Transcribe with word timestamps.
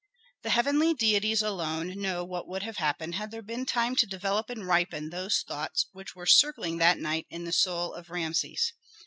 The 0.41 0.49
heavenly 0.49 0.95
deities 0.95 1.43
alone 1.43 2.01
know 2.01 2.23
what 2.25 2.47
would 2.47 2.63
have 2.63 2.77
happened 2.77 3.13
had 3.13 3.29
there 3.29 3.43
been 3.43 3.67
time 3.67 3.95
to 3.97 4.07
develop 4.07 4.49
and 4.49 4.65
ripen 4.65 5.11
those 5.11 5.43
thoughts 5.47 5.85
which 5.91 6.15
were 6.15 6.25
circling 6.25 6.79
that 6.79 6.97
night 6.97 7.27
in 7.29 7.43
the 7.45 7.51
soul 7.53 7.93
of 7.93 8.09
Rameses. 8.09 8.73